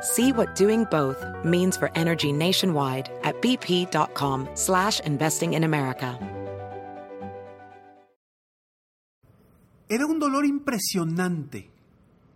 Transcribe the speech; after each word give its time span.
See 0.00 0.32
what 0.32 0.54
doing 0.54 0.84
both 0.90 1.24
means 1.44 1.76
for 1.76 1.90
energy 1.94 2.32
nationwide 2.32 3.10
at 3.24 3.40
bp.com 3.42 4.48
slash 4.54 5.00
investing 5.00 5.54
in 5.54 5.64
America. 5.64 6.18
Era 9.90 10.04
un 10.04 10.18
dolor 10.18 10.44
impresionante 10.44 11.70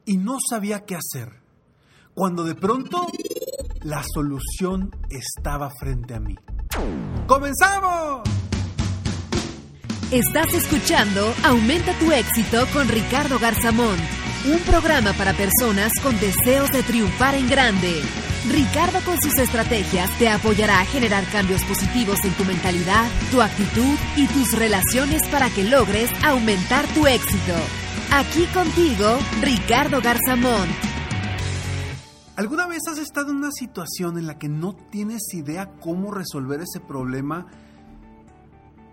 y 0.07 0.17
no 0.17 0.39
sabía 0.49 0.87
qué 0.87 0.97
hacer. 0.97 1.43
Cuando 2.15 2.45
de 2.45 2.55
pronto 2.55 3.07
la 3.83 4.03
solución 4.15 4.91
estaba 5.11 5.71
frente 5.79 6.15
a 6.15 6.21
mí. 6.21 6.35
¡Comenzamos! 7.27 8.23
Estás 10.11 10.53
escuchando 10.53 11.33
Aumenta 11.43 11.99
tu 11.99 12.13
éxito 12.13 12.67
con 12.75 12.87
Ricardo 12.89 13.39
Garzamón, 13.39 13.97
un 14.45 14.59
programa 14.61 15.13
para 15.13 15.35
personas 15.35 15.93
con 16.03 16.19
deseos 16.19 16.71
de 16.73 16.83
triunfar 16.83 17.35
en 17.35 17.49
grande. 17.49 18.03
Ricardo 18.51 18.99
con 19.05 19.17
sus 19.21 19.39
estrategias 19.39 20.11
te 20.19 20.29
apoyará 20.29 20.81
a 20.81 20.85
generar 20.85 21.25
cambios 21.31 21.63
positivos 21.65 22.25
en 22.25 22.33
tu 22.33 22.45
mentalidad, 22.45 23.09
tu 23.31 23.41
actitud 23.41 23.97
y 24.17 24.27
tus 24.27 24.59
relaciones 24.59 25.27
para 25.29 25.49
que 25.49 25.63
logres 25.63 26.11
aumentar 26.25 26.87
tu 26.89 27.07
éxito. 27.07 27.55
Aquí 28.13 28.47
contigo, 28.47 29.19
Ricardo 29.41 30.01
Garzamón. 30.03 30.69
¿Alguna 32.35 32.67
vez 32.67 32.81
has 32.91 32.99
estado 32.99 33.31
en 33.31 33.37
una 33.37 33.53
situación 33.53 34.19
en 34.19 34.27
la 34.27 34.39
que 34.39 34.49
no 34.49 34.75
tienes 34.91 35.33
idea 35.35 35.71
cómo 35.81 36.11
resolver 36.11 36.61
ese 36.61 36.81
problema 36.81 37.47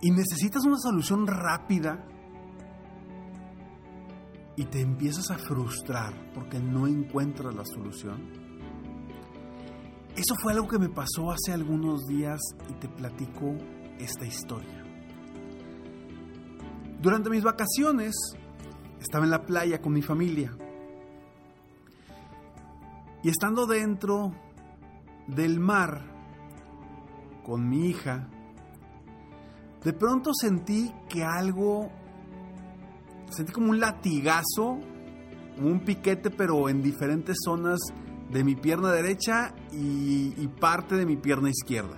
y 0.02 0.12
necesitas 0.12 0.64
una 0.64 0.78
solución 0.78 1.26
rápida 1.26 2.06
y 4.60 4.66
te 4.66 4.82
empiezas 4.82 5.32
a 5.32 5.38
frustrar 5.38 6.14
porque 6.34 6.60
no 6.60 6.86
encuentras 6.86 7.56
la 7.56 7.64
solución? 7.64 8.30
Eso 10.18 10.36
fue 10.42 10.52
algo 10.52 10.68
que 10.68 10.78
me 10.78 10.90
pasó 10.90 11.32
hace 11.32 11.54
algunos 11.54 12.06
días 12.08 12.42
y 12.70 12.74
te 12.74 12.90
platico 12.90 13.56
esta 14.00 14.26
historia. 14.26 14.84
Durante 17.02 17.30
mis 17.30 17.42
vacaciones 17.42 18.14
estaba 19.00 19.24
en 19.24 19.32
la 19.32 19.46
playa 19.46 19.80
con 19.80 19.94
mi 19.94 20.02
familia 20.02 20.54
y 23.24 23.30
estando 23.30 23.66
dentro 23.66 24.34
del 25.26 25.62
mar 25.62 26.04
con 27.46 27.70
mi 27.70 27.88
hija, 27.88 28.28
de 29.86 29.94
pronto 29.94 30.32
sentí 30.34 30.94
que 31.08 31.24
algo, 31.24 31.90
sentí 33.30 33.52
como 33.52 33.70
un 33.70 33.80
latigazo, 33.80 34.80
un 35.58 35.82
piquete, 35.86 36.30
pero 36.30 36.70
en 36.70 36.82
diferentes 36.82 37.38
zonas 37.44 37.80
de 38.30 38.44
mi 38.44 38.56
pierna 38.56 38.92
derecha 38.92 39.54
y, 39.72 40.34
y, 40.38 40.48
parte 40.48 40.96
de 40.96 41.06
mi 41.06 41.18
pierna 41.18 41.50
izquierda. 41.50 41.98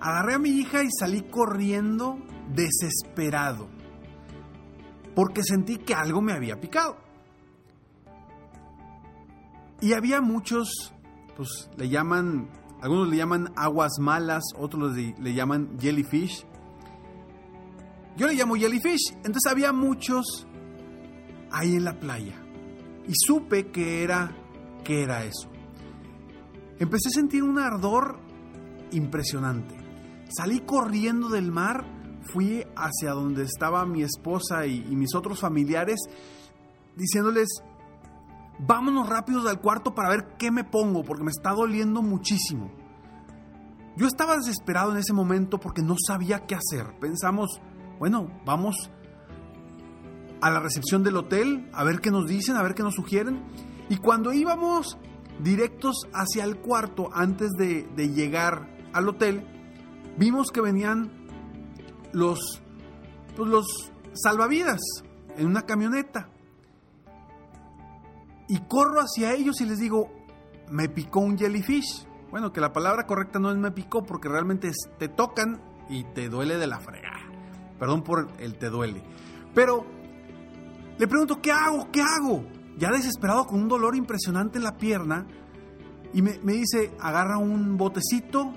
Agarré 0.00 0.34
a 0.34 0.38
mi 0.38 0.50
hija 0.50 0.82
y 0.82 0.88
salí 0.98 1.22
corriendo 1.22 2.18
desesperado, 2.54 3.68
porque 5.14 5.42
sentí 5.42 5.78
que 5.78 5.94
algo 5.94 6.20
me 6.20 6.32
había 6.32 6.60
picado. 6.60 6.96
Y 9.80 9.92
había 9.94 10.20
muchos, 10.20 10.94
pues 11.36 11.70
le 11.76 11.88
llaman 11.88 12.48
algunos 12.80 13.08
le 13.08 13.16
llaman 13.16 13.52
aguas 13.56 13.92
malas, 13.98 14.44
otros 14.56 14.94
le, 14.94 15.14
le, 15.18 15.34
llaman 15.34 15.78
jellyfish. 15.78 16.46
Yo 18.16 18.26
le 18.26 18.34
llamo 18.34 18.54
jellyfish. 18.56 19.12
Entonces 19.16 19.50
había 19.50 19.72
muchos 19.72 20.46
ahí 21.50 21.76
en 21.76 21.84
la 21.84 21.98
playa. 21.98 22.40
Y 23.06 23.12
supe 23.14 23.70
que 23.70 24.02
era, 24.02 24.34
que 24.84 25.02
era 25.02 25.24
eso. 25.24 25.48
Empecé 26.78 27.08
a 27.08 27.12
sentir 27.12 27.42
un 27.42 27.58
ardor 27.58 28.18
impresionante. 28.90 29.76
Salí 30.36 30.60
corriendo 30.60 31.28
del 31.28 31.52
mar, 31.52 31.84
fui 32.32 32.64
hacia 32.76 33.12
donde 33.12 33.44
estaba 33.44 33.86
mi 33.86 34.02
esposa 34.02 34.66
y, 34.66 34.84
y 34.90 34.96
mis 34.96 35.14
otros 35.14 35.40
familiares, 35.40 36.00
diciéndoles, 36.96 37.48
vámonos 38.58 39.08
rápidos 39.08 39.46
al 39.46 39.60
cuarto 39.60 39.94
para 39.94 40.10
ver 40.10 40.36
qué 40.38 40.50
me 40.50 40.64
pongo, 40.64 41.04
porque 41.04 41.24
me 41.24 41.30
está 41.30 41.52
doliendo 41.52 42.02
muchísimo. 42.02 42.72
Yo 43.96 44.06
estaba 44.06 44.36
desesperado 44.36 44.92
en 44.92 44.98
ese 44.98 45.14
momento 45.14 45.58
porque 45.58 45.82
no 45.82 45.94
sabía 46.06 46.44
qué 46.46 46.54
hacer. 46.54 46.98
Pensamos, 47.00 47.60
bueno, 47.98 48.28
vamos 48.44 48.90
a 50.40 50.50
la 50.50 50.60
recepción 50.60 51.02
del 51.02 51.16
hotel 51.16 51.68
a 51.72 51.84
ver 51.84 52.00
qué 52.00 52.10
nos 52.10 52.26
dicen, 52.26 52.56
a 52.56 52.62
ver 52.62 52.74
qué 52.74 52.82
nos 52.82 52.94
sugieren. 52.94 53.42
Y 53.88 53.96
cuando 53.96 54.32
íbamos 54.32 54.98
directos 55.40 56.06
hacia 56.12 56.44
el 56.44 56.56
cuarto 56.58 57.10
antes 57.12 57.50
de, 57.52 57.86
llegar 58.08 58.68
al 58.92 59.08
hotel, 59.08 59.46
vimos 60.18 60.50
que 60.50 60.60
venían 60.60 61.10
los, 62.12 62.62
pues 63.36 63.48
los 63.48 63.66
salvavidas 64.14 64.80
en 65.36 65.46
una 65.46 65.62
camioneta. 65.62 66.28
Y 68.48 68.60
corro 68.60 69.00
hacia 69.00 69.34
ellos 69.34 69.60
y 69.60 69.66
les 69.66 69.78
digo, 69.78 70.10
me 70.70 70.88
picó 70.88 71.20
un 71.20 71.36
jellyfish. 71.36 72.06
Bueno, 72.30 72.52
que 72.52 72.60
la 72.60 72.72
palabra 72.72 73.06
correcta 73.06 73.38
no 73.38 73.50
es 73.50 73.56
me 73.56 73.70
picó 73.70 74.04
porque 74.04 74.28
realmente 74.28 74.70
te 74.98 75.08
tocan 75.08 75.62
y 75.88 76.04
te 76.04 76.28
duele 76.28 76.56
de 76.58 76.66
la 76.66 76.78
fregada. 76.80 77.05
Perdón 77.78 78.02
por 78.02 78.28
el 78.38 78.56
te 78.56 78.70
duele. 78.70 79.02
Pero 79.54 79.84
le 80.98 81.06
pregunto, 81.06 81.40
¿qué 81.42 81.52
hago? 81.52 81.90
¿Qué 81.90 82.00
hago? 82.00 82.44
Ya 82.78 82.90
desesperado 82.90 83.46
con 83.46 83.62
un 83.62 83.68
dolor 83.68 83.96
impresionante 83.96 84.58
en 84.58 84.64
la 84.64 84.76
pierna. 84.76 85.26
Y 86.12 86.22
me, 86.22 86.38
dice, 86.38 86.92
agarra 87.00 87.36
un 87.38 87.76
botecito 87.76 88.52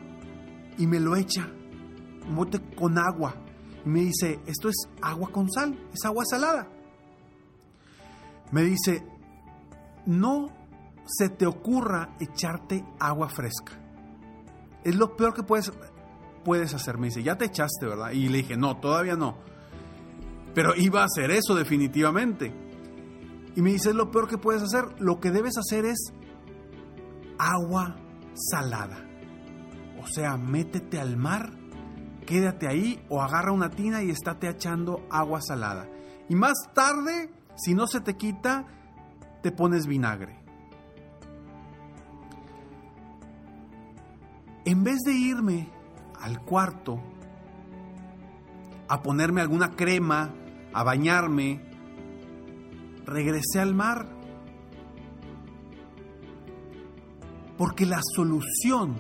y 0.77 0.87
me 0.87 0.99
lo 0.99 1.15
echa. 1.15 1.47
Un 2.27 2.35
bote 2.35 2.61
con 2.75 2.97
agua. 2.97 3.35
Y 3.85 3.89
me 3.89 4.01
dice, 4.01 4.39
esto 4.45 4.69
es 4.69 4.75
agua 5.01 5.29
con 5.31 5.49
sal, 5.51 5.77
es 5.93 6.05
agua 6.05 6.23
salada. 6.25 6.69
Me 8.51 8.63
dice, 8.63 9.05
no 10.05 10.47
se 11.05 11.29
te 11.29 11.45
ocurra 11.45 12.15
echarte 12.19 12.85
agua 12.99 13.29
fresca. 13.29 13.73
Es 14.83 14.95
lo 14.95 15.15
peor 15.17 15.33
que 15.33 15.43
puedes, 15.43 15.71
puedes 16.49 16.73
hacer. 16.73 16.97
Me 16.97 17.09
dice, 17.09 17.21
ya 17.21 17.37
te 17.37 17.45
echaste, 17.45 17.85
¿verdad? 17.85 18.09
Y 18.09 18.27
le 18.27 18.39
dije, 18.39 18.57
no, 18.57 18.77
todavía 18.77 19.15
no. 19.15 19.37
Pero 20.55 20.75
iba 20.75 21.03
a 21.03 21.05
hacer 21.05 21.29
eso 21.29 21.53
definitivamente. 21.53 22.51
Y 23.55 23.61
me 23.61 23.71
dice, 23.71 23.89
es 23.89 23.95
lo 23.95 24.09
peor 24.09 24.27
que 24.27 24.39
puedes 24.39 24.63
hacer. 24.63 24.99
Lo 24.99 25.19
que 25.19 25.29
debes 25.29 25.59
hacer 25.59 25.85
es 25.85 26.11
agua 27.37 27.97
salada. 28.33 28.97
O 30.01 30.07
sea, 30.07 30.37
métete 30.37 30.99
al 30.99 31.17
mar, 31.17 31.51
quédate 32.25 32.67
ahí 32.67 32.99
o 33.09 33.21
agarra 33.21 33.51
una 33.51 33.69
tina 33.69 34.01
y 34.01 34.09
estate 34.09 34.49
echando 34.49 35.05
agua 35.11 35.41
salada. 35.41 35.87
Y 36.29 36.35
más 36.35 36.55
tarde, 36.73 37.31
si 37.57 37.75
no 37.75 37.85
se 37.85 38.01
te 38.01 38.17
quita, 38.17 38.65
te 39.43 39.51
pones 39.51 39.85
vinagre. 39.85 40.43
En 44.65 44.83
vez 44.83 44.97
de 45.05 45.13
irme 45.13 45.78
al 46.21 46.41
cuarto 46.41 46.99
a 48.87 49.01
ponerme 49.01 49.41
alguna 49.41 49.75
crema, 49.75 50.33
a 50.73 50.83
bañarme, 50.83 51.61
regresé 53.05 53.59
al 53.59 53.75
mar. 53.75 54.07
Porque 57.57 57.85
la 57.85 57.99
solución 58.15 58.95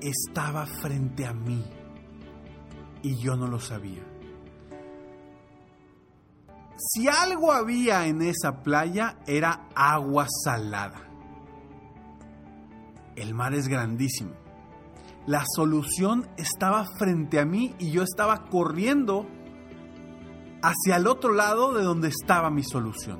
estaba 0.00 0.66
frente 0.66 1.26
a 1.26 1.32
mí. 1.32 1.64
y 3.00 3.16
yo 3.22 3.36
no 3.36 3.46
lo 3.46 3.60
sabía. 3.60 4.02
Si 6.76 7.08
algo 7.08 7.52
había 7.52 8.06
en 8.06 8.22
esa 8.22 8.62
playa 8.62 9.18
era 9.26 9.68
agua 9.74 10.26
salada. 10.44 11.08
El 13.14 13.34
mar 13.34 13.54
es 13.54 13.68
grandísimo. 13.68 14.32
La 15.26 15.44
solución 15.46 16.26
estaba 16.36 16.86
frente 16.98 17.38
a 17.38 17.44
mí 17.44 17.74
y 17.78 17.90
yo 17.90 18.02
estaba 18.02 18.46
corriendo 18.46 19.26
hacia 20.62 20.96
el 20.96 21.06
otro 21.06 21.34
lado 21.34 21.74
de 21.74 21.82
donde 21.82 22.08
estaba 22.08 22.50
mi 22.50 22.62
solución. 22.62 23.18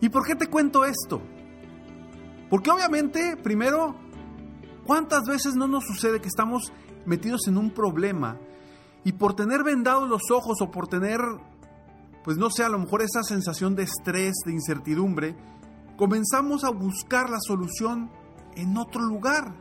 ¿Y 0.00 0.08
por 0.08 0.26
qué 0.26 0.34
te 0.34 0.46
cuento 0.46 0.84
esto? 0.84 1.20
Porque 2.48 2.70
obviamente, 2.70 3.36
primero, 3.36 3.94
¿cuántas 4.84 5.24
veces 5.24 5.54
no 5.54 5.68
nos 5.68 5.84
sucede 5.84 6.20
que 6.20 6.28
estamos 6.28 6.72
metidos 7.04 7.46
en 7.46 7.58
un 7.58 7.70
problema 7.70 8.38
y 9.04 9.12
por 9.12 9.34
tener 9.34 9.62
vendados 9.62 10.08
los 10.08 10.30
ojos 10.30 10.60
o 10.60 10.70
por 10.70 10.88
tener, 10.88 11.20
pues 12.24 12.36
no 12.36 12.50
sé, 12.50 12.64
a 12.64 12.68
lo 12.68 12.78
mejor 12.78 13.02
esa 13.02 13.22
sensación 13.22 13.74
de 13.76 13.84
estrés, 13.84 14.34
de 14.44 14.52
incertidumbre, 14.52 15.36
comenzamos 15.96 16.64
a 16.64 16.70
buscar 16.70 17.30
la 17.30 17.38
solución 17.40 18.10
en 18.60 18.76
otro 18.76 19.02
lugar? 19.02 19.54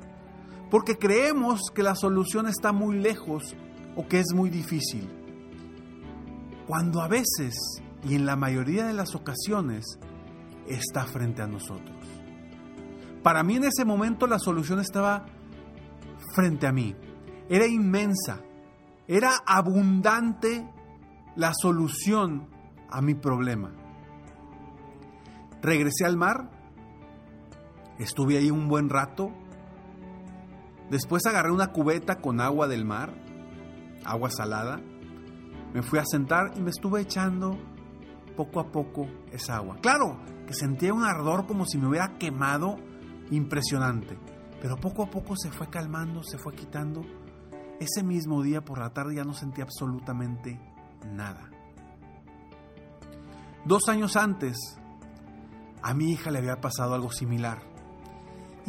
Porque 0.70 0.98
creemos 0.98 1.62
que 1.74 1.84
la 1.84 1.96
solución 1.96 2.48
está 2.48 2.72
muy 2.72 2.98
lejos 3.00 3.56
o 3.96 4.08
que 4.08 4.20
es 4.20 4.34
muy 4.34 4.50
difícil. 4.50 5.10
Cuando 6.68 7.02
a 7.02 7.08
veces, 7.08 7.56
y 8.08 8.16
en 8.16 8.26
la 8.26 8.36
mayoría 8.36 8.86
de 8.86 8.94
las 8.94 9.16
ocasiones, 9.16 10.00
está 10.68 11.06
frente 11.06 11.42
a 11.42 11.48
nosotros. 11.48 11.98
Para 13.24 13.44
mí 13.44 13.56
en 13.56 13.66
ese 13.66 13.86
momento 13.86 14.28
la 14.28 14.40
solución 14.40 14.80
estaba 14.80 15.26
frente 16.36 16.68
a 16.68 16.72
mí. 16.72 16.96
Era 17.50 17.66
inmensa, 17.66 18.42
era 19.08 19.32
abundante 19.46 20.70
la 21.36 21.52
solución 21.60 22.48
a 22.90 23.02
mi 23.02 23.16
problema. 23.16 23.72
Regresé 25.62 26.06
al 26.06 26.16
mar, 26.16 26.50
estuve 28.00 28.38
ahí 28.38 28.50
un 28.50 28.68
buen 28.68 28.90
rato, 28.90 29.32
después 30.90 31.26
agarré 31.26 31.52
una 31.52 31.72
cubeta 31.72 32.16
con 32.16 32.42
agua 32.42 32.68
del 32.68 32.86
mar, 32.86 33.14
agua 34.06 34.30
salada, 34.32 34.82
me 35.74 35.84
fui 35.84 36.00
a 36.00 36.06
sentar 36.06 36.54
y 36.56 36.62
me 36.62 36.72
estuve 36.72 37.02
echando 37.02 37.58
poco 38.36 38.60
a 38.60 38.72
poco 38.72 39.08
esa 39.32 39.58
agua. 39.58 39.78
Claro, 39.82 40.18
que 40.48 40.54
sentía 40.54 40.94
un 40.94 41.04
ardor 41.04 41.46
como 41.46 41.66
si 41.66 41.78
me 41.78 41.88
hubiera 41.88 42.18
quemado 42.18 42.78
impresionante, 43.32 44.18
pero 44.62 44.78
poco 44.78 45.04
a 45.04 45.10
poco 45.10 45.36
se 45.36 45.52
fue 45.52 45.70
calmando, 45.70 46.24
se 46.24 46.38
fue 46.38 46.56
quitando. 46.56 47.02
Ese 47.80 48.04
mismo 48.04 48.42
día 48.42 48.62
por 48.62 48.80
la 48.80 48.90
tarde 48.92 49.16
ya 49.16 49.24
no 49.24 49.34
sentía 49.34 49.64
absolutamente 49.64 50.60
nada. 51.14 51.50
Dos 53.66 53.88
años 53.90 54.16
antes, 54.16 54.58
a 55.82 55.94
mi 55.94 56.12
hija 56.12 56.32
le 56.32 56.40
había 56.40 56.60
pasado 56.60 56.96
algo 56.96 57.12
similar. 57.12 57.69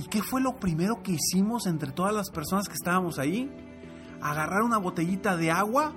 ¿Y 0.00 0.08
qué 0.08 0.22
fue 0.22 0.40
lo 0.40 0.58
primero 0.58 1.02
que 1.02 1.12
hicimos 1.12 1.66
entre 1.66 1.92
todas 1.92 2.14
las 2.14 2.30
personas 2.30 2.66
que 2.66 2.74
estábamos 2.74 3.18
ahí? 3.18 3.50
Agarrar 4.22 4.62
una 4.62 4.78
botellita 4.78 5.36
de 5.36 5.50
agua 5.50 5.92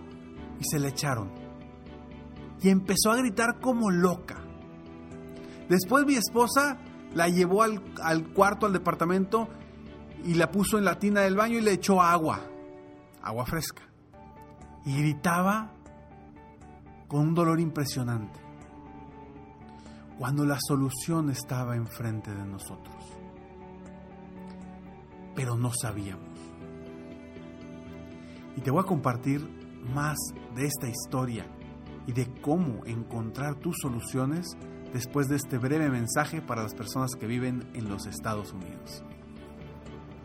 y 0.59 0.63
se 0.63 0.79
le 0.79 0.89
echaron 0.89 1.43
y 2.63 2.69
empezó 2.69 3.11
a 3.11 3.17
gritar 3.17 3.59
como 3.59 3.91
loca. 3.91 4.37
Después 5.69 6.05
mi 6.05 6.15
esposa 6.15 6.77
la 7.13 7.27
llevó 7.27 7.61
al, 7.61 7.81
cuarto, 8.33 8.65
al 8.65 8.73
departamento, 8.73 9.49
y 10.23 10.35
la 10.35 10.49
puso 10.49 10.77
en 10.77 10.85
la 10.85 10.97
tina 10.97 11.21
del 11.21 11.35
baño 11.35 11.57
y 11.57 11.61
le 11.61 11.73
echó 11.73 12.01
agua, 12.01 12.39
agua 13.21 13.45
fresca. 13.45 13.83
Y 14.85 14.97
gritaba 14.97 15.73
con 17.09 17.27
un 17.27 17.35
dolor 17.35 17.59
impresionante, 17.59 18.39
cuando 20.17 20.45
la 20.45 20.57
solución 20.65 21.29
estaba 21.29 21.75
enfrente 21.75 22.33
de 22.33 22.45
nosotros. 22.45 23.22
Pero 25.35 25.55
no 25.57 25.71
sabíamos. 25.73 26.39
Y 28.55 28.61
te 28.61 28.71
voy 28.71 28.81
a 28.81 28.85
compartir 28.85 29.41
más 29.93 30.17
de 30.55 30.65
esta 30.65 30.87
historia 30.87 31.45
y 32.05 32.11
de 32.11 32.27
cómo 32.41 32.85
encontrar 32.85 33.55
tus 33.55 33.77
soluciones 33.81 34.57
después 34.93 35.27
de 35.27 35.37
este 35.37 35.57
breve 35.57 35.89
mensaje 35.89 36.41
para 36.41 36.63
las 36.63 36.75
personas 36.75 37.15
que 37.15 37.27
viven 37.27 37.67
en 37.73 37.89
los 37.89 38.05
Estados 38.05 38.53
Unidos. 38.53 39.03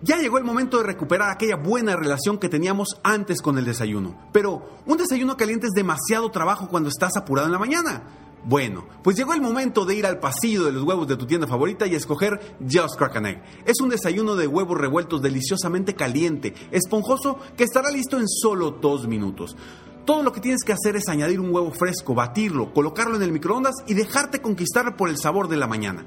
Ya 0.00 0.19
llegó 0.19 0.39
el 0.39 0.45
momento 0.45 0.79
de 0.79 0.85
recuperar 0.85 1.31
aquella 1.31 1.56
buena 1.56 1.97
relación 1.97 2.39
que 2.39 2.49
teníamos 2.49 3.00
antes 3.03 3.43
con 3.43 3.59
el 3.59 3.65
desayuno. 3.65 4.17
Pero 4.33 4.69
un 4.87 4.97
desayuno 4.97 5.37
caliente 5.37 5.67
es 5.67 5.73
demasiado 5.73 6.31
trabajo 6.31 6.69
cuando 6.69 6.89
estás 6.89 7.17
apurado 7.17 7.47
en 7.47 7.53
la 7.53 7.59
mañana. 7.59 8.05
Bueno, 8.45 8.87
pues 9.03 9.17
llegó 9.17 9.35
el 9.35 9.41
momento 9.41 9.85
de 9.85 9.97
ir 9.97 10.06
al 10.06 10.21
pasillo 10.21 10.65
de 10.65 10.73
los 10.73 10.85
huevos 10.85 11.09
de 11.09 11.17
tu 11.17 11.27
tienda 11.27 11.49
favorita 11.49 11.87
y 11.87 11.97
escoger 11.97 12.56
Just 12.61 12.97
Crack 12.97 13.17
Egg. 13.17 13.43
Es 13.67 13.81
un 13.81 13.89
desayuno 13.89 14.37
de 14.37 14.47
huevos 14.47 14.79
revueltos 14.79 15.21
deliciosamente 15.21 15.95
caliente, 15.97 16.55
esponjoso, 16.71 17.39
que 17.56 17.65
estará 17.65 17.91
listo 17.91 18.19
en 18.19 18.29
solo 18.29 18.71
dos 18.71 19.09
minutos. 19.09 19.56
Todo 20.05 20.23
lo 20.23 20.33
que 20.33 20.41
tienes 20.41 20.62
que 20.62 20.73
hacer 20.73 20.94
es 20.94 21.09
añadir 21.09 21.41
un 21.41 21.53
huevo 21.53 21.73
fresco, 21.73 22.15
batirlo, 22.15 22.73
colocarlo 22.73 23.17
en 23.17 23.23
el 23.23 23.33
microondas 23.33 23.75
y 23.89 23.94
dejarte 23.94 24.41
conquistar 24.41 24.97
por 24.97 25.11
el 25.11 25.19
sabor 25.19 25.49
de 25.49 25.56
la 25.56 25.67
mañana. 25.67 26.06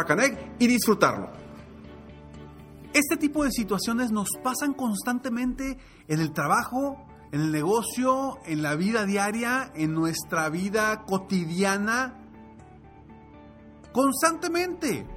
y 0.59 0.67
disfrutarlo. 0.67 1.29
Este 2.93 3.15
tipo 3.17 3.43
de 3.43 3.51
situaciones 3.51 4.11
nos 4.11 4.29
pasan 4.43 4.73
constantemente 4.73 5.77
en 6.07 6.19
el 6.19 6.33
trabajo, 6.33 7.05
en 7.31 7.41
el 7.41 7.51
negocio, 7.51 8.39
en 8.45 8.61
la 8.61 8.75
vida 8.75 9.05
diaria, 9.05 9.71
en 9.75 9.93
nuestra 9.93 10.49
vida 10.49 11.05
cotidiana. 11.05 12.19
Constantemente 13.93 15.07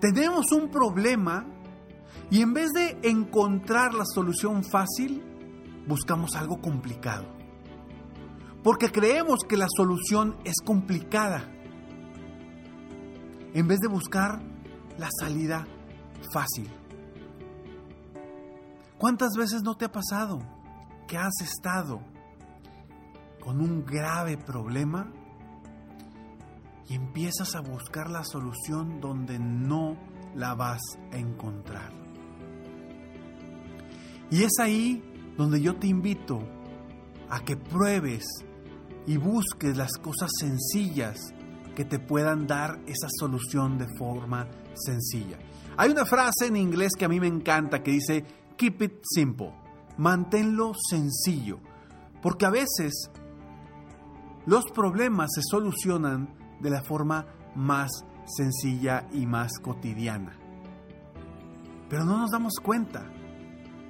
tenemos 0.00 0.50
un 0.50 0.68
problema 0.68 1.46
y 2.30 2.40
en 2.42 2.54
vez 2.54 2.72
de 2.72 2.98
encontrar 3.02 3.94
la 3.94 4.04
solución 4.04 4.64
fácil, 4.64 5.22
buscamos 5.86 6.34
algo 6.34 6.60
complicado. 6.60 7.26
Porque 8.64 8.90
creemos 8.90 9.40
que 9.48 9.56
la 9.56 9.68
solución 9.68 10.38
es 10.44 10.56
complicada 10.64 11.48
en 13.54 13.68
vez 13.68 13.78
de 13.80 13.88
buscar 13.88 14.40
la 14.98 15.08
salida 15.20 15.66
fácil. 16.32 16.70
¿Cuántas 18.98 19.32
veces 19.36 19.62
no 19.62 19.74
te 19.76 19.86
ha 19.86 19.92
pasado 19.92 20.40
que 21.08 21.18
has 21.18 21.40
estado 21.42 22.00
con 23.40 23.60
un 23.60 23.84
grave 23.84 24.36
problema 24.36 25.12
y 26.88 26.94
empiezas 26.94 27.54
a 27.54 27.60
buscar 27.60 28.10
la 28.10 28.24
solución 28.24 29.00
donde 29.00 29.38
no 29.38 29.96
la 30.34 30.54
vas 30.54 30.80
a 31.12 31.16
encontrar? 31.16 31.92
Y 34.30 34.44
es 34.44 34.52
ahí 34.60 35.02
donde 35.36 35.60
yo 35.60 35.76
te 35.76 35.88
invito 35.88 36.38
a 37.28 37.40
que 37.40 37.56
pruebes 37.56 38.24
y 39.06 39.16
busques 39.16 39.76
las 39.76 39.92
cosas 39.98 40.30
sencillas 40.38 41.18
que 41.74 41.84
te 41.84 41.98
puedan 41.98 42.46
dar 42.46 42.80
esa 42.86 43.08
solución 43.18 43.78
de 43.78 43.86
forma 43.96 44.48
sencilla. 44.74 45.38
Hay 45.76 45.90
una 45.90 46.04
frase 46.04 46.46
en 46.46 46.56
inglés 46.56 46.92
que 46.98 47.04
a 47.04 47.08
mí 47.08 47.18
me 47.18 47.26
encanta 47.26 47.82
que 47.82 47.92
dice, 47.92 48.24
keep 48.56 48.82
it 48.82 48.92
simple, 49.02 49.52
manténlo 49.96 50.72
sencillo, 50.90 51.58
porque 52.20 52.46
a 52.46 52.50
veces 52.50 53.10
los 54.46 54.64
problemas 54.72 55.30
se 55.34 55.42
solucionan 55.42 56.34
de 56.60 56.70
la 56.70 56.82
forma 56.82 57.26
más 57.54 57.90
sencilla 58.26 59.08
y 59.12 59.26
más 59.26 59.58
cotidiana. 59.60 60.38
Pero 61.88 62.04
no 62.04 62.18
nos 62.18 62.30
damos 62.30 62.54
cuenta. 62.62 63.10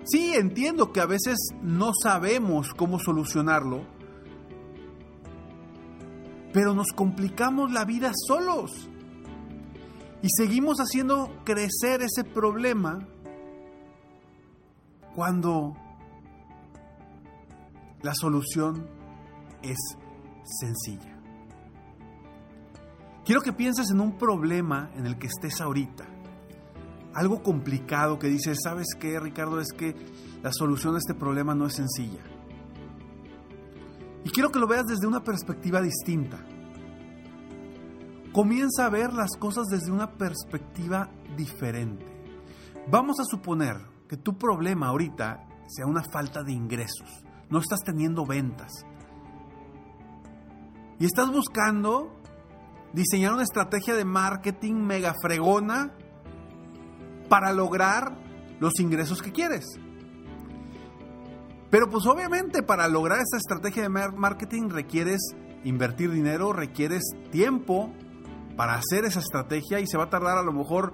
Sí, 0.05 0.35
entiendo 0.35 0.93
que 0.93 1.01
a 1.01 1.07
veces 1.07 1.39
no 1.63 1.93
sabemos 2.01 2.75
cómo 2.75 2.99
solucionarlo, 2.99 3.85
pero 6.53 6.75
nos 6.75 6.89
complicamos 6.95 7.73
la 7.73 7.85
vida 7.85 8.13
solos. 8.27 8.71
Y 10.23 10.29
seguimos 10.37 10.79
haciendo 10.79 11.31
crecer 11.45 12.03
ese 12.03 12.25
problema 12.25 13.07
cuando 15.15 15.77
la 18.03 18.13
solución 18.15 18.87
es 19.63 19.79
sencilla. 20.45 21.19
Quiero 23.25 23.41
que 23.41 23.53
pienses 23.53 23.91
en 23.91 24.01
un 24.01 24.19
problema 24.19 24.91
en 24.97 25.07
el 25.07 25.19
que 25.19 25.29
estés 25.29 25.61
ahorita. 25.61 26.05
Algo 27.15 27.43
complicado 27.43 28.19
que 28.19 28.29
dices, 28.29 28.59
¿sabes 28.63 28.89
qué, 28.99 29.21
Ricardo? 29.21 29.61
Es 29.61 29.73
que 29.73 29.95
la 30.43 30.51
solución 30.53 30.97
a 30.97 30.99
este 30.99 31.15
problema 31.15 31.55
no 31.55 31.67
es 31.67 31.75
sencilla. 31.75 32.23
Y 34.25 34.31
quiero 34.31 34.51
que 34.51 34.59
lo 34.59 34.67
veas 34.67 34.87
desde 34.87 35.07
una 35.07 35.23
perspectiva 35.23 35.81
distinta. 35.81 36.39
Comienza 38.33 38.87
a 38.87 38.91
ver 38.91 39.13
las 39.13 39.37
cosas 39.39 39.67
desde 39.67 39.91
una 39.91 40.13
perspectiva 40.13 41.11
diferente. 41.37 42.07
Vamos 42.91 43.21
a 43.21 43.25
suponer 43.25 43.77
que 44.09 44.17
tu 44.17 44.39
problema 44.39 44.89
ahorita 44.89 45.47
sea 45.67 45.87
una 45.87 46.03
falta 46.03 46.43
de 46.43 46.53
ingresos. 46.53 47.25
No 47.51 47.59
estás 47.59 47.81
teniendo 47.81 48.25
ventas. 48.25 48.73
Y 50.99 51.05
estás 51.05 51.31
buscando 51.31 52.15
diseñar 52.93 53.33
una 53.33 53.43
estrategia 53.43 53.95
de 53.95 54.05
marketing 54.05 54.75
mega 54.75 55.15
fregona 55.21 55.93
para 57.29 57.53
lograr 57.53 58.17
los 58.61 58.79
ingresos 58.79 59.21
que 59.23 59.33
quieres. 59.33 59.65
Pero 61.73 61.89
pues 61.89 62.05
obviamente 62.05 62.63
para 62.63 62.87
lograr 62.87 63.21
esa 63.21 63.39
estrategia 63.39 63.85
de 63.85 63.89
marketing 63.89 64.69
requieres 64.69 65.23
invertir 65.65 66.11
dinero, 66.11 66.53
requieres 66.53 67.03
tiempo 67.31 67.91
para 68.59 68.75
hacer 68.75 69.07
esa 69.07 69.21
estrategia 69.21 69.81
y 69.81 69.87
se 69.87 69.97
va 69.97 70.05
a 70.05 70.11
tardar 70.11 70.37
a 70.37 70.43
lo 70.43 70.53
mejor 70.53 70.93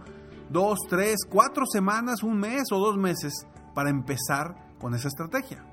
dos, 0.50 0.78
tres, 0.88 1.16
cuatro 1.28 1.64
semanas, 1.66 2.22
un 2.22 2.38
mes 2.38 2.70
o 2.70 2.78
dos 2.78 2.96
meses 2.96 3.44
para 3.74 3.90
empezar 3.90 4.54
con 4.78 4.94
esa 4.94 5.08
estrategia. 5.08 5.66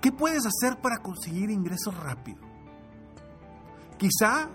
¿Qué 0.00 0.10
puedes 0.10 0.44
hacer 0.44 0.80
para 0.80 0.96
conseguir 0.96 1.50
ingresos 1.50 1.96
rápido? 1.96 2.40
Quizá 3.96 4.50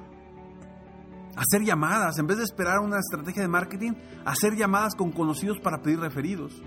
hacer 1.37 1.63
llamadas, 1.63 2.19
en 2.19 2.27
vez 2.27 2.39
de 2.39 2.43
esperar 2.43 2.79
una 2.79 2.99
estrategia 2.99 3.41
de 3.41 3.47
marketing, 3.47 3.93
hacer 4.25 4.57
llamadas 4.57 4.95
con 4.95 5.13
conocidos 5.13 5.61
para 5.61 5.81
pedir 5.81 6.01
referidos. 6.01 6.61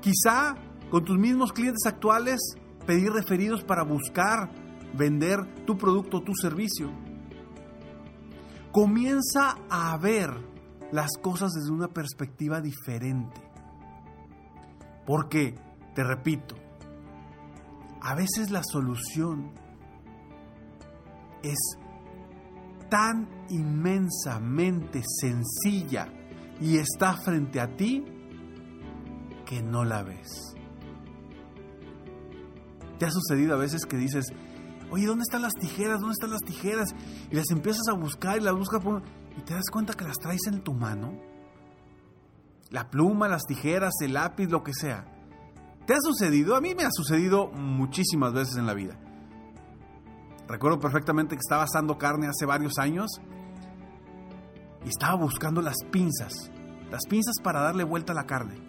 Quizá 0.00 0.54
con 0.90 1.04
tus 1.04 1.18
mismos 1.18 1.52
clientes 1.52 1.86
actuales 1.86 2.40
pedir 2.86 3.10
referidos 3.12 3.64
para 3.64 3.84
buscar 3.84 4.50
vender 4.94 5.64
tu 5.66 5.76
producto 5.76 6.18
o 6.18 6.22
tu 6.22 6.34
servicio. 6.34 6.90
Comienza 8.72 9.58
a 9.68 9.96
ver 9.98 10.30
las 10.92 11.10
cosas 11.20 11.52
desde 11.52 11.72
una 11.72 11.88
perspectiva 11.88 12.60
diferente. 12.60 13.40
Porque, 15.06 15.54
te 15.94 16.04
repito, 16.04 16.54
a 18.00 18.14
veces 18.14 18.50
la 18.50 18.62
solución 18.62 19.52
es 21.42 21.58
tan 22.90 23.28
inmensamente 23.50 25.02
sencilla 25.20 26.08
y 26.60 26.78
está 26.78 27.14
frente 27.14 27.60
a 27.60 27.76
ti 27.76 28.04
que 29.46 29.62
no 29.62 29.84
la 29.84 30.02
ves. 30.02 30.57
¿Te 32.98 33.06
ha 33.06 33.10
sucedido 33.10 33.54
a 33.54 33.58
veces 33.58 33.84
que 33.86 33.96
dices, 33.96 34.26
oye, 34.90 35.06
¿dónde 35.06 35.22
están 35.22 35.42
las 35.42 35.54
tijeras? 35.54 36.00
¿Dónde 36.00 36.14
están 36.14 36.30
las 36.30 36.40
tijeras? 36.40 36.94
Y 37.30 37.36
las 37.36 37.50
empiezas 37.50 37.88
a 37.88 37.92
buscar 37.94 38.38
y 38.38 38.40
las 38.40 38.54
buscas 38.54 38.82
y 39.36 39.42
te 39.42 39.54
das 39.54 39.70
cuenta 39.70 39.94
que 39.94 40.04
las 40.04 40.18
traes 40.18 40.46
en 40.48 40.62
tu 40.62 40.74
mano. 40.74 41.12
La 42.70 42.90
pluma, 42.90 43.28
las 43.28 43.44
tijeras, 43.44 43.94
el 44.02 44.14
lápiz, 44.14 44.48
lo 44.48 44.62
que 44.62 44.74
sea. 44.74 45.06
¿Te 45.86 45.94
ha 45.94 46.00
sucedido? 46.00 46.54
A 46.54 46.60
mí 46.60 46.74
me 46.74 46.84
ha 46.84 46.90
sucedido 46.90 47.46
muchísimas 47.52 48.32
veces 48.32 48.56
en 48.56 48.66
la 48.66 48.74
vida. 48.74 48.98
Recuerdo 50.48 50.80
perfectamente 50.80 51.36
que 51.36 51.40
estaba 51.40 51.62
asando 51.62 51.98
carne 51.98 52.26
hace 52.26 52.46
varios 52.46 52.78
años 52.78 53.10
y 54.84 54.88
estaba 54.88 55.14
buscando 55.14 55.62
las 55.62 55.76
pinzas, 55.90 56.50
las 56.90 57.06
pinzas 57.08 57.36
para 57.42 57.60
darle 57.60 57.84
vuelta 57.84 58.12
a 58.12 58.16
la 58.16 58.26
carne. 58.26 58.67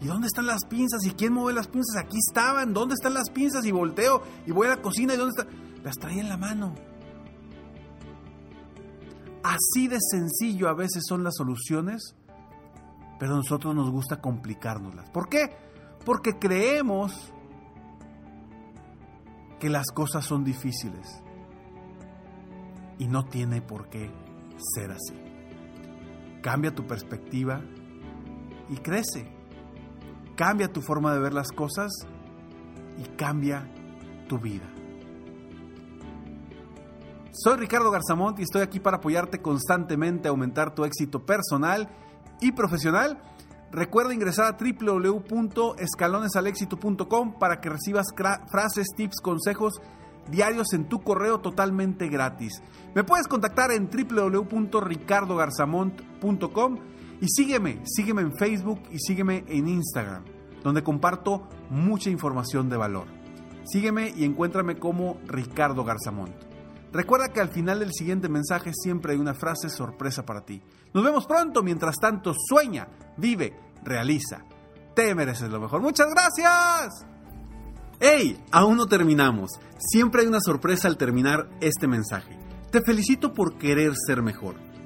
¿Y 0.00 0.06
dónde 0.06 0.28
están 0.28 0.46
las 0.46 0.64
pinzas? 0.64 1.04
¿Y 1.04 1.10
quién 1.12 1.32
mueve 1.32 1.54
las 1.54 1.66
pinzas? 1.66 1.96
Aquí 1.96 2.18
estaban. 2.18 2.72
¿Dónde 2.72 2.94
están 2.94 3.14
las 3.14 3.30
pinzas? 3.30 3.64
Y 3.64 3.72
volteo 3.72 4.22
y 4.46 4.52
voy 4.52 4.66
a 4.66 4.70
la 4.70 4.82
cocina 4.82 5.14
y 5.14 5.16
¿dónde 5.16 5.34
están? 5.36 5.82
Las 5.82 5.96
traía 5.96 6.20
en 6.20 6.28
la 6.28 6.36
mano. 6.36 6.74
Así 9.42 9.88
de 9.88 9.98
sencillo 10.00 10.68
a 10.68 10.74
veces 10.74 11.04
son 11.08 11.24
las 11.24 11.34
soluciones, 11.36 12.14
pero 13.18 13.32
a 13.32 13.36
nosotros 13.36 13.74
nos 13.74 13.90
gusta 13.90 14.20
complicárnoslas. 14.20 15.08
¿Por 15.10 15.28
qué? 15.28 15.56
Porque 16.04 16.38
creemos 16.38 17.32
que 19.58 19.68
las 19.68 19.86
cosas 19.86 20.24
son 20.24 20.44
difíciles. 20.44 21.22
Y 22.98 23.06
no 23.06 23.24
tiene 23.24 23.62
por 23.62 23.88
qué 23.88 24.10
ser 24.74 24.92
así. 24.92 25.14
Cambia 26.42 26.74
tu 26.74 26.86
perspectiva 26.86 27.62
y 28.68 28.76
crece. 28.76 29.37
Cambia 30.38 30.72
tu 30.72 30.80
forma 30.80 31.12
de 31.12 31.20
ver 31.20 31.34
las 31.34 31.52
cosas 31.52 31.92
y 32.96 33.02
cambia 33.16 33.70
tu 34.28 34.38
vida. 34.38 34.64
Soy 37.32 37.58
Ricardo 37.58 37.90
Garzamont 37.90 38.38
y 38.38 38.44
estoy 38.44 38.62
aquí 38.62 38.80
para 38.80 38.96
apoyarte 38.98 39.42
constantemente 39.42 40.28
a 40.28 40.30
aumentar 40.30 40.74
tu 40.74 40.84
éxito 40.84 41.26
personal 41.26 41.88
y 42.40 42.52
profesional 42.52 43.20
Recuerda 43.70 44.14
ingresar 44.14 44.46
a 44.46 44.56
www.escalonesalexito.com 44.56 47.38
para 47.38 47.60
que 47.60 47.68
recibas 47.68 48.06
frases, 48.50 48.86
tips, 48.96 49.20
consejos 49.20 49.82
diarios 50.30 50.72
en 50.72 50.88
tu 50.88 51.02
correo 51.02 51.40
totalmente 51.40 52.08
gratis. 52.08 52.62
Me 52.94 53.04
puedes 53.04 53.28
contactar 53.28 53.72
en 53.72 53.90
www.ricardogarzamont.com 53.90 56.78
y 57.20 57.28
sígueme, 57.28 57.80
sígueme 57.84 58.22
en 58.22 58.36
Facebook 58.36 58.82
y 58.90 58.98
sígueme 58.98 59.44
en 59.48 59.68
Instagram, 59.68 60.24
donde 60.62 60.82
comparto 60.82 61.48
mucha 61.70 62.10
información 62.10 62.68
de 62.68 62.76
valor. 62.76 63.06
Sígueme 63.64 64.12
y 64.16 64.24
encuéntrame 64.24 64.78
como 64.78 65.18
Ricardo 65.26 65.84
Garzamont. 65.84 66.34
Recuerda 66.92 67.28
que 67.28 67.40
al 67.40 67.50
final 67.50 67.80
del 67.80 67.92
siguiente 67.92 68.28
mensaje 68.28 68.72
siempre 68.72 69.12
hay 69.12 69.18
una 69.18 69.34
frase 69.34 69.68
sorpresa 69.68 70.24
para 70.24 70.42
ti. 70.42 70.62
Nos 70.94 71.04
vemos 71.04 71.26
pronto, 71.26 71.62
mientras 71.62 71.96
tanto 71.96 72.34
sueña, 72.34 72.88
vive, 73.18 73.54
realiza. 73.84 74.44
Te 74.94 75.14
mereces 75.14 75.50
lo 75.50 75.60
mejor. 75.60 75.82
Muchas 75.82 76.08
gracias. 76.08 77.06
¡Hey! 78.00 78.42
Aún 78.52 78.76
no 78.76 78.86
terminamos. 78.86 79.50
Siempre 79.78 80.22
hay 80.22 80.28
una 80.28 80.40
sorpresa 80.40 80.88
al 80.88 80.96
terminar 80.96 81.50
este 81.60 81.86
mensaje. 81.86 82.38
Te 82.70 82.80
felicito 82.80 83.34
por 83.34 83.58
querer 83.58 83.92
ser 84.06 84.22
mejor. 84.22 84.56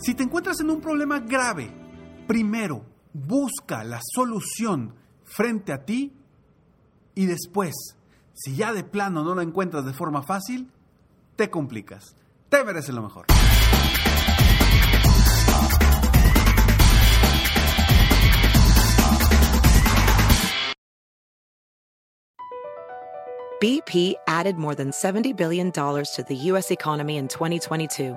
Si 0.00 0.14
te 0.14 0.22
encuentras 0.22 0.58
en 0.60 0.70
un 0.70 0.80
problema 0.80 1.20
grave, 1.20 1.70
primero 2.26 2.86
busca 3.12 3.84
la 3.84 4.00
solución 4.02 4.94
frente 5.24 5.72
a 5.74 5.84
ti 5.84 6.12
y 7.14 7.26
después 7.26 7.74
si 8.32 8.56
ya 8.56 8.72
de 8.72 8.82
plano 8.82 9.22
no 9.22 9.34
lo 9.34 9.42
encuentras 9.42 9.84
de 9.84 9.92
forma 9.92 10.22
fácil, 10.22 10.70
te 11.36 11.50
complicas. 11.50 12.16
Te 12.48 12.64
mereces 12.64 12.94
lo 12.94 13.02
mejor. 13.02 13.26
BP 23.60 24.14
added 24.26 24.56
more 24.56 24.74
than 24.74 24.90
$70 24.90 25.36
billion 25.36 25.70
to 25.70 26.24
the 26.26 26.34
U.S. 26.34 26.70
economy 26.70 27.18
in 27.18 27.28
2022. 27.28 28.16